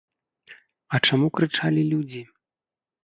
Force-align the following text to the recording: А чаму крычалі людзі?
А 0.97 1.01
чаму 1.09 1.27
крычалі 1.41 1.81
людзі? 1.93 2.21